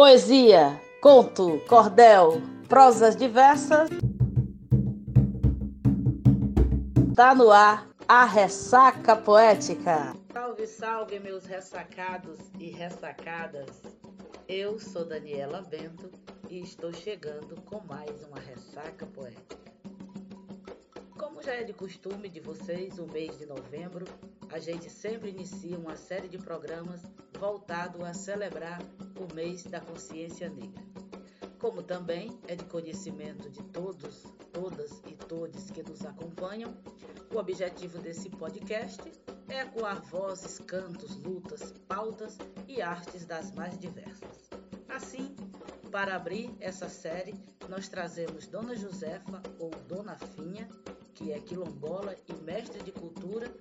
[0.00, 3.90] Poesia, conto, cordel, prosas diversas.
[7.16, 10.14] Tá no ar a ressaca poética.
[10.32, 13.82] Salve, salve, meus ressacados e ressacadas.
[14.46, 16.08] Eu sou Daniela Bento
[16.48, 19.72] e estou chegando com mais uma ressaca poética.
[21.18, 24.06] Como já é de costume de vocês, o mês de novembro,
[24.48, 27.02] a gente sempre inicia uma série de programas
[27.38, 28.82] voltado a celebrar
[29.16, 30.82] o mês da consciência negra.
[31.60, 36.76] Como também é de conhecimento de todos, todas e todos que nos acompanham,
[37.32, 39.00] o objetivo desse podcast
[39.48, 44.50] é ecoar vozes, cantos, lutas, pautas e artes das mais diversas.
[44.88, 45.34] Assim,
[45.90, 47.34] para abrir essa série,
[47.68, 50.68] nós trazemos Dona Josefa ou Dona Finha,
[51.14, 53.52] que é quilombola e mestre de cultura,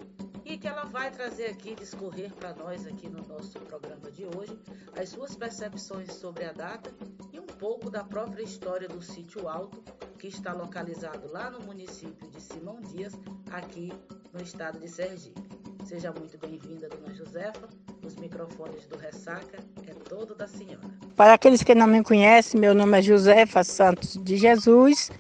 [0.58, 4.58] que ela vai trazer aqui, discorrer para nós aqui no nosso programa de hoje,
[5.00, 6.92] as suas percepções sobre a data
[7.32, 9.84] e um pouco da própria história do Sítio Alto,
[10.18, 13.14] que está localizado lá no município de Simão Dias,
[13.52, 13.94] aqui
[14.34, 15.42] no estado de Sergipe.
[15.86, 17.70] Seja muito bem-vinda, dona Josefa.
[18.04, 20.88] Os microfones do Ressaca é todo da senhora.
[21.16, 25.12] Para aqueles que não me conhecem, meu nome é Josefa Santos de Jesus.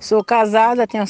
[0.00, 1.06] Sou casada, tenho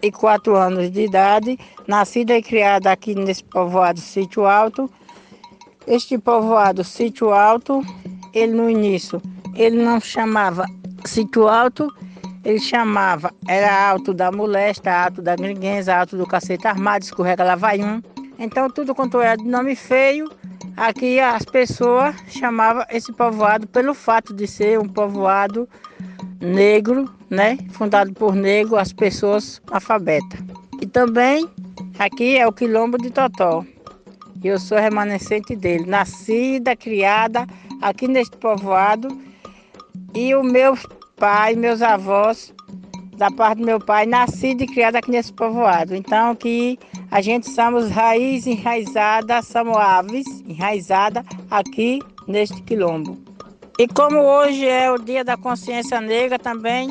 [0.00, 4.90] 64 anos de idade, nascida e criada aqui nesse povoado Sítio Alto.
[5.86, 7.82] Este povoado Sítio Alto,
[8.34, 9.20] ele no início,
[9.54, 10.66] ele não chamava
[11.04, 11.92] Sítio Alto,
[12.44, 18.02] ele chamava, era Alto da Molesta, Alto da Gringuenza, Alto do Cacete Armado, Escorrega Lavaium.
[18.38, 20.30] Então tudo quanto era de nome feio,
[20.76, 25.68] aqui as pessoas chamavam esse povoado pelo fato de ser um povoado
[26.40, 27.58] negro, né?
[27.70, 30.40] Fundado por negro, as pessoas alfabetas.
[30.80, 31.48] E também
[31.98, 33.64] aqui é o Quilombo de Totó.
[34.44, 37.46] Eu sou remanescente dele, nascida, criada
[37.82, 39.08] aqui neste povoado.
[40.14, 40.76] E o meu
[41.16, 42.54] pai, meus avós,
[43.16, 45.94] da parte do meu pai, nascido e criado aqui nesse povoado.
[45.94, 46.78] Então que
[47.10, 53.18] a gente somos raiz enraizada, somos aves enraizada aqui neste quilombo.
[53.78, 56.88] E como hoje é o Dia da Consciência Negra também,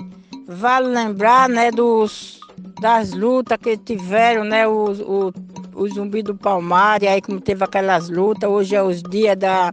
[0.47, 2.39] vale lembrar né, dos,
[2.79, 5.33] das lutas que tiveram, né, o, o,
[5.73, 9.72] o Zumbi do Palmar, e aí como teve aquelas lutas, hoje é os dias da,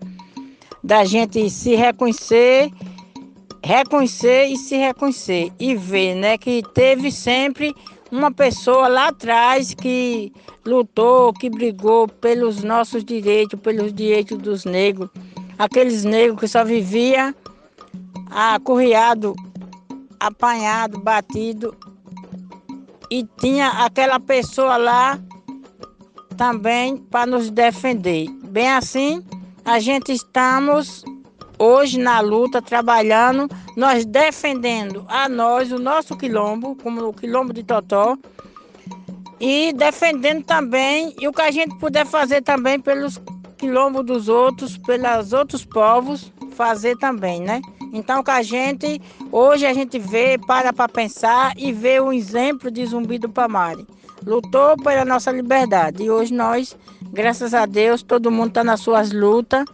[0.82, 2.70] da gente se reconhecer,
[3.62, 7.74] reconhecer e se reconhecer, e ver né, que teve sempre
[8.10, 10.32] uma pessoa lá atrás que
[10.66, 15.08] lutou, que brigou pelos nossos direitos, pelos direitos dos negros.
[15.58, 17.34] Aqueles negros que só vivia
[18.30, 19.34] acurriado,
[20.26, 21.76] apanhado, batido.
[23.10, 25.18] E tinha aquela pessoa lá
[26.36, 28.28] também para nos defender.
[28.44, 29.24] Bem assim,
[29.64, 31.04] a gente estamos
[31.58, 37.62] hoje na luta, trabalhando, nós defendendo a nós, o nosso quilombo, como o quilombo de
[37.62, 38.16] Totó,
[39.38, 43.20] e defendendo também e o que a gente puder fazer também pelos
[43.58, 47.60] quilombo dos outros, pelos outros povos, fazer também, né?
[47.92, 52.70] Então que a gente, hoje a gente vê, para para pensar e vê o exemplo
[52.70, 53.86] de Zumbi do Palmare.
[54.26, 56.76] Lutou pela nossa liberdade e hoje nós,
[57.12, 59.64] graças a Deus, todo mundo está nas suas lutas,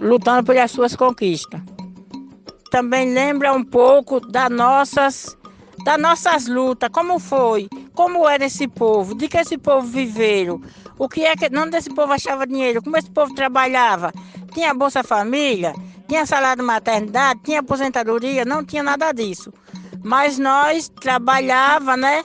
[0.00, 1.60] lutando pelas suas conquistas.
[2.72, 5.36] Também lembra um pouco das nossas,
[5.84, 10.60] das nossas lutas, como foi, como era esse povo, de que esse povo viveram,
[10.98, 12.82] o que é que não desse povo achava dinheiro?
[12.82, 14.12] Como esse povo trabalhava?
[14.52, 15.72] Tinha Bolsa Família,
[16.10, 19.52] tinha salário de maternidade, tinha aposentadoria, não tinha nada disso.
[20.02, 22.24] Mas nós trabalhava, né,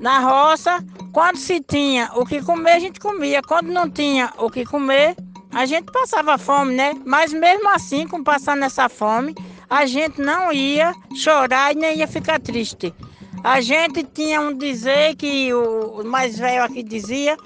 [0.00, 0.84] na roça.
[1.12, 3.40] Quando se tinha o que comer, a gente comia.
[3.40, 5.14] Quando não tinha o que comer,
[5.52, 6.94] a gente passava fome, né?
[7.04, 9.32] Mas mesmo assim, com passando essa fome,
[9.70, 12.92] a gente não ia chorar e nem ia ficar triste.
[13.44, 17.36] A gente tinha um dizer que o mais velho aqui dizia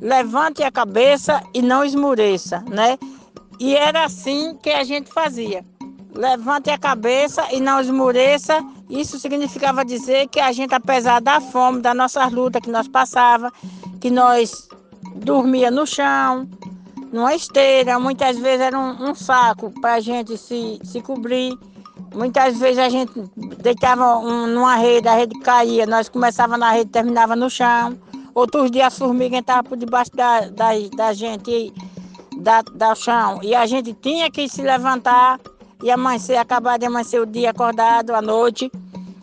[0.00, 2.96] levante a cabeça e não esmureça, né?
[3.62, 5.64] E era assim que a gente fazia.
[6.12, 8.58] Levante a cabeça e não esmureça.
[8.90, 13.52] Isso significava dizer que a gente, apesar da fome, da nossa luta que nós passava,
[14.00, 14.68] que nós
[15.14, 16.48] dormia no chão,
[17.12, 21.56] numa esteira, muitas vezes era um, um saco para a gente se, se cobrir.
[22.12, 23.12] Muitas vezes a gente
[23.58, 27.96] deitava um, numa rede, a rede caía, nós começava na rede e terminava no chão.
[28.34, 31.72] Outros dias as formigas entravam por debaixo da, da, da gente,
[32.38, 33.40] da, da chão.
[33.42, 35.40] E a gente tinha que se levantar
[35.82, 38.70] e amanhecer, acabar de amanhecer o dia acordado, à noite.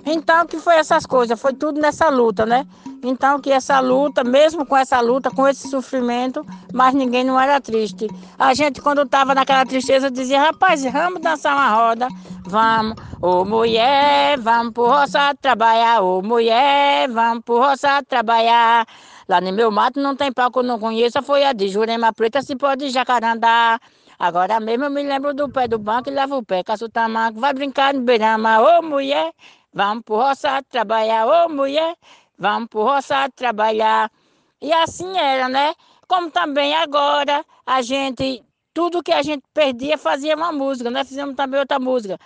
[0.05, 1.39] Então, que foi essas coisas?
[1.39, 2.65] Foi tudo nessa luta, né?
[3.03, 7.59] Então que essa luta, mesmo com essa luta, com esse sofrimento, mas ninguém não era
[7.61, 8.07] triste.
[8.37, 12.07] A gente quando estava naquela tristeza dizia, rapaz, vamos dançar uma roda,
[12.45, 18.85] vamos, ô mulher, vamos pro roça trabalhar, ô mulher, vamos pro roça trabalhar.
[19.29, 22.11] Lá no meu mato não tem pau que eu não conheça, foi a de Jurema
[22.11, 23.79] Preta, se pode jacarandá.
[24.17, 27.39] Agora mesmo eu me lembro do pé do banco e levo o pé, caço tamanco,
[27.39, 29.31] vai brincar no beirama, ô mulher,
[29.71, 31.95] vamos pro roça trabalhar, ô mulher,
[32.39, 34.11] vamos pro roça trabalhar.
[34.59, 35.75] E assim era, né?
[36.07, 38.43] Como também agora a gente,
[38.73, 42.17] tudo que a gente perdia fazia uma música, nós fizemos também outra música.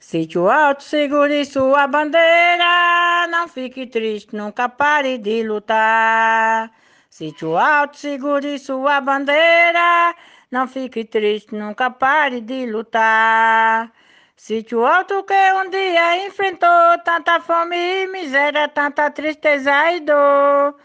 [0.00, 6.70] Sítio alto, segure sua bandeira, não fique triste, nunca pare de lutar.
[7.10, 10.14] Sítio alto, segure sua bandeira,
[10.50, 13.92] não fique triste, nunca pare de lutar.
[14.36, 20.76] Sítio alto que um dia enfrentou tanta fome e miséria, tanta tristeza e dor.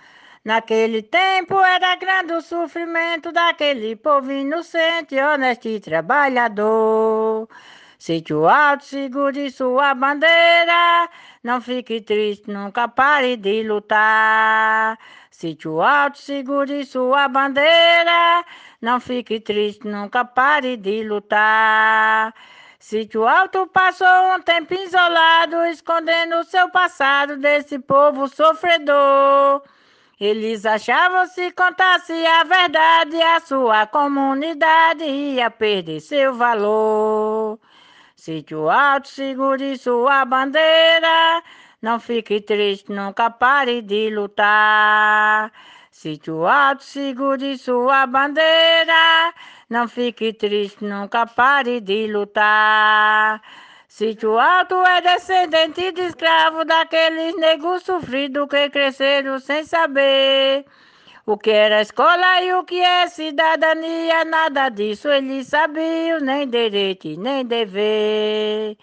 [0.44, 7.48] Naquele tempo era grande o sofrimento daquele povo inocente, honesto e trabalhador.
[8.06, 11.10] Sítio alto, segure sua bandeira,
[11.42, 15.00] não fique triste, nunca pare de lutar.
[15.32, 18.44] Sítio alto, segure sua bandeira,
[18.82, 22.34] não fique triste, nunca pare de lutar.
[22.78, 29.64] Sítio Alto passou um tempo isolado, escondendo seu passado desse povo sofredor.
[30.20, 37.58] Eles achavam se contasse a verdade, a sua comunidade ia perder seu valor.
[38.26, 41.44] Sítio Alto, segure sua bandeira,
[41.82, 45.52] não fique triste, nunca pare de lutar.
[45.92, 49.34] Sítio alto, segure sua bandeira.
[49.70, 53.42] Não fique triste, nunca pare de lutar.
[53.90, 60.66] Sítio alto é descendente de escravo daqueles negros sofridos que cresceram sem saber.
[61.26, 67.08] O que era escola e o que é cidadania, nada disso eles sabiam, nem direito
[67.18, 68.78] nem dever.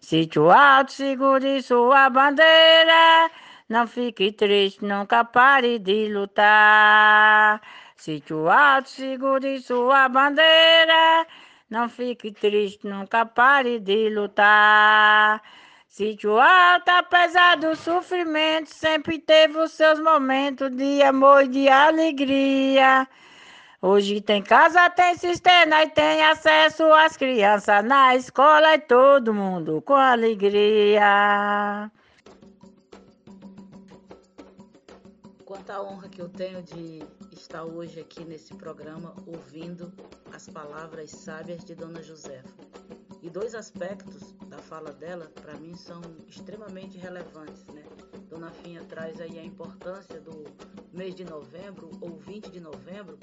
[0.00, 3.30] Sítio alto, segure sua bandeira.
[3.68, 7.60] Não fique triste, nunca pare de lutar.
[7.96, 11.26] Sítio alto, segure sua bandeira.
[11.68, 15.42] Não fique triste, nunca pare de lutar.
[15.92, 23.06] Sítio alto, apesar do sofrimento, sempre teve os seus momentos de amor e de alegria.
[23.82, 29.82] Hoje tem casa, tem cisterna e tem acesso às crianças na escola e todo mundo
[29.82, 31.92] com alegria.
[35.44, 37.02] Quanta honra que eu tenho de
[37.32, 39.92] estar hoje aqui nesse programa ouvindo
[40.32, 42.48] as palavras sábias de Dona Josefa.
[43.22, 47.64] E dois aspectos da fala dela, para mim, são extremamente relevantes.
[47.68, 47.84] Né?
[48.28, 50.44] Dona Finha traz aí a importância do
[50.92, 53.16] mês de novembro, ou 20 de novembro,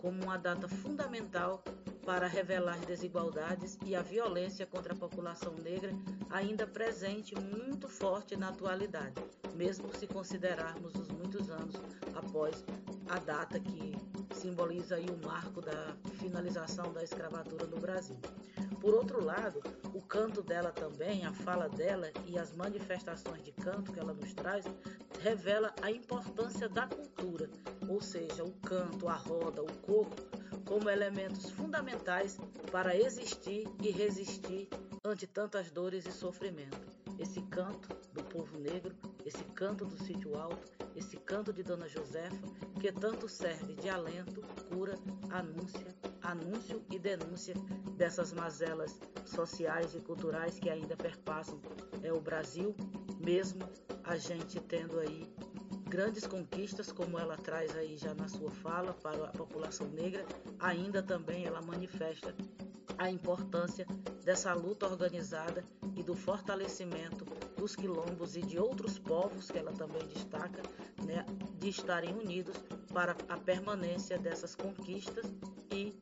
[0.00, 1.62] como uma data fundamental
[2.04, 5.92] para revelar desigualdades e a violência contra a população negra
[6.30, 9.14] ainda presente muito forte na atualidade,
[9.54, 11.76] mesmo se considerarmos os muitos anos
[12.14, 12.64] após
[13.08, 13.94] a data que
[14.34, 18.18] simboliza aí o marco da finalização da escravatura no Brasil.
[18.84, 19.62] Por outro lado,
[19.94, 24.34] o canto dela também, a fala dela e as manifestações de canto que ela nos
[24.34, 24.66] traz
[25.22, 27.48] revela a importância da cultura,
[27.88, 30.20] ou seja, o canto, a roda, o corpo
[30.66, 32.38] como elementos fundamentais
[32.70, 34.68] para existir e resistir
[35.02, 36.78] ante tantas dores e sofrimento.
[37.18, 42.36] Esse canto do povo negro, esse canto do sítio alto, esse canto de Dona Josefa,
[42.78, 44.98] que tanto serve de alento, cura,
[45.30, 47.54] anúncia, anúncio e denúncia
[47.96, 51.60] dessas mazelas sociais e culturais que ainda perpassam.
[52.02, 52.74] É o Brasil,
[53.18, 53.68] mesmo
[54.02, 55.32] a gente tendo aí
[55.88, 60.24] grandes conquistas, como ela traz aí já na sua fala para a população negra,
[60.58, 62.34] ainda também ela manifesta
[62.98, 63.86] a importância
[64.24, 65.64] dessa luta organizada
[65.96, 67.24] e do fortalecimento
[67.56, 70.62] dos quilombos e de outros povos que ela também destaca,
[71.04, 71.24] né,
[71.58, 72.56] de estarem unidos
[72.92, 75.26] para a permanência dessas conquistas
[75.70, 75.92] e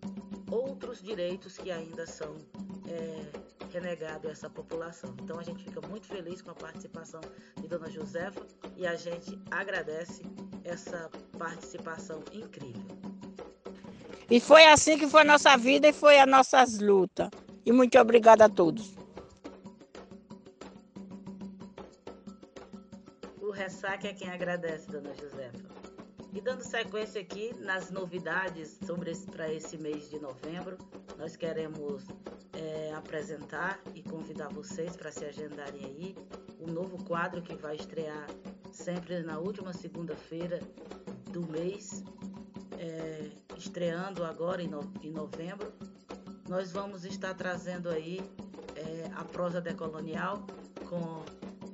[0.53, 2.37] outros direitos que ainda são
[2.87, 3.23] é,
[3.73, 5.15] renegado essa população.
[5.23, 7.21] Então a gente fica muito feliz com a participação
[7.57, 10.23] de Dona Josefa e a gente agradece
[10.65, 12.87] essa participação incrível.
[14.31, 17.29] E foi assim que foi a nossa vida e foi as nossas lutas.
[17.65, 18.95] E muito obrigada a todos.
[23.41, 25.73] O ressaca é quem agradece, Dona Josefa.
[26.33, 30.79] E dando sequência aqui nas novidades sobre para esse mês de novembro,
[31.19, 32.05] nós queremos
[32.55, 36.17] é, apresentar e convidar vocês para se agendarem aí
[36.59, 38.27] o um novo quadro que vai estrear
[38.73, 40.61] sempre na última segunda-feira
[41.31, 42.03] do mês,
[42.79, 45.71] é, estreando agora em, no, em, novembro.
[46.49, 48.21] Nós vamos estar trazendo aí
[48.75, 50.47] é, a prosa decolonial
[50.89, 51.23] com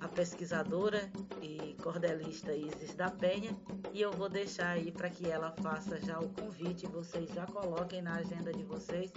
[0.01, 1.11] a pesquisadora
[1.43, 3.57] e cordelista Isis da Penha
[3.93, 8.03] e eu vou deixar aí para que ela faça já o convite, vocês já coloquem
[8.03, 9.13] na agenda de vocês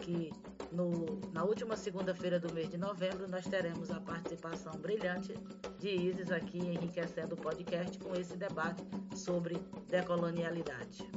[0.00, 0.32] que
[0.70, 5.34] no, na última segunda-feira do mês de novembro nós teremos a participação brilhante
[5.78, 8.82] de Isis aqui enriquecendo o podcast com esse debate
[9.14, 9.56] sobre
[9.88, 11.08] decolonialidade.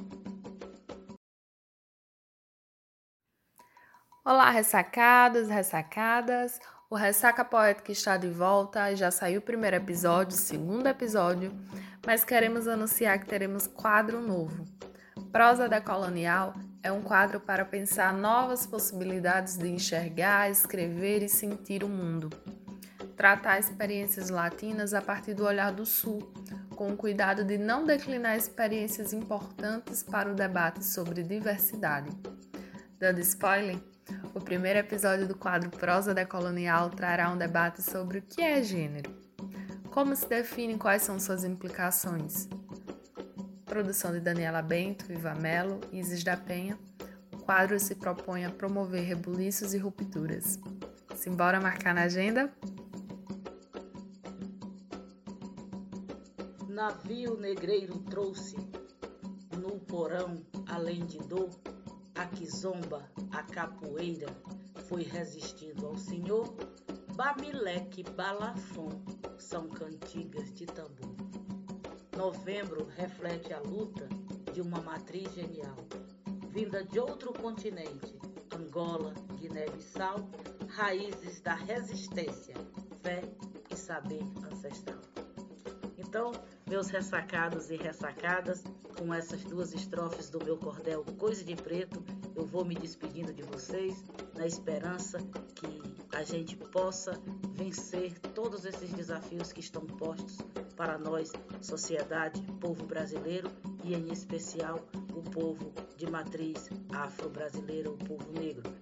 [4.25, 6.59] Olá, ressacados, ressacadas.
[6.87, 11.51] O Ressaca Poética está de volta, já saiu o primeiro episódio, o segundo episódio,
[12.05, 14.65] mas queremos anunciar que teremos quadro novo.
[15.31, 21.89] Prosa Decolonial é um quadro para pensar novas possibilidades de enxergar, escrever e sentir o
[21.89, 22.29] mundo.
[23.17, 26.31] Tratar experiências latinas a partir do olhar do Sul,
[26.75, 32.11] com o cuidado de não declinar experiências importantes para o debate sobre diversidade.
[32.99, 33.79] Dando spoiler,
[34.33, 39.11] o primeiro episódio do quadro Prosa Decolonial trará um debate sobre o que é gênero,
[39.91, 42.47] como se define quais são suas implicações.
[43.65, 46.77] Produção de Daniela Bento, Viva Melo e Isis da Penha,
[47.33, 50.59] o quadro se propõe a promover rebuliços e rupturas.
[51.15, 52.53] Simbora marcar na agenda?
[56.67, 58.57] Navio negreiro trouxe
[59.57, 61.49] no porão, além de dor,
[62.15, 64.27] a quizomba, a capoeira,
[64.87, 66.55] foi resistindo ao senhor.
[67.15, 68.89] Bamileque, balafon,
[69.37, 71.15] são cantigas de tambor.
[72.15, 74.07] Novembro reflete a luta
[74.53, 75.75] de uma matriz genial,
[76.49, 78.17] vinda de outro continente,
[78.53, 80.29] Angola, Guiné-Bissau,
[80.69, 82.55] raízes da resistência,
[83.01, 83.21] fé
[83.69, 85.01] e saber ancestral.
[85.97, 86.31] Então,
[86.67, 88.63] meus ressacados e ressacadas,
[88.97, 92.03] com essas duas estrofes do meu cordel Coisa de Preto,
[92.35, 94.03] eu vou me despedindo de vocês
[94.33, 95.19] na esperança
[95.55, 95.81] que
[96.15, 97.19] a gente possa
[97.53, 100.37] vencer todos esses desafios que estão postos
[100.75, 101.31] para nós,
[101.61, 103.49] sociedade, povo brasileiro
[103.83, 104.79] e em especial
[105.13, 108.73] o povo de matriz afro-brasileira, o povo negro.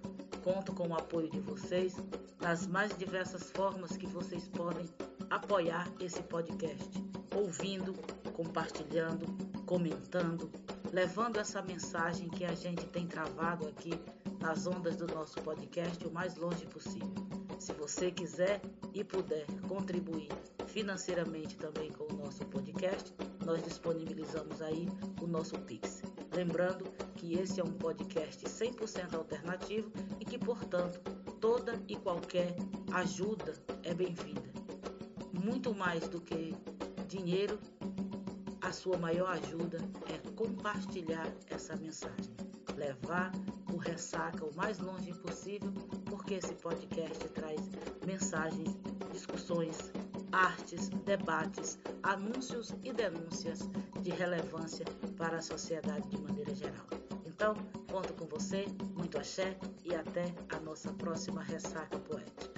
[0.42, 1.94] Conto com o apoio de vocês
[2.40, 4.86] nas mais diversas formas que vocês podem
[5.30, 7.02] apoiar esse podcast,
[7.34, 7.94] ouvindo,
[8.32, 9.26] compartilhando,
[9.66, 10.50] comentando,
[10.92, 13.92] levando essa mensagem que a gente tem travado aqui
[14.40, 17.14] nas ondas do nosso podcast o mais longe possível.
[17.58, 18.60] Se você quiser
[18.92, 20.28] e puder contribuir
[20.66, 23.14] financeiramente também com o nosso podcast,
[23.44, 24.88] nós disponibilizamos aí
[25.22, 26.02] o nosso Pix.
[26.34, 31.00] Lembrando que esse é um podcast 100% alternativo e que, portanto,
[31.40, 32.54] toda e qualquer
[32.92, 34.52] ajuda é bem-vinda.
[35.32, 36.54] Muito mais do que
[37.08, 37.58] dinheiro,
[38.60, 42.34] a sua maior ajuda é compartilhar essa mensagem,
[42.76, 43.32] levar
[43.72, 45.72] o ressaca o mais longe possível,
[46.06, 47.60] porque esse podcast traz
[48.06, 48.76] mensagens,
[49.12, 49.92] discussões,
[50.32, 53.68] artes, debates, anúncios e denúncias
[54.00, 54.84] de relevância
[55.16, 56.86] para a sociedade de maneira geral.
[57.26, 57.54] Então,
[57.90, 62.53] conto com você, muito axé e até a nossa próxima ressaca poética.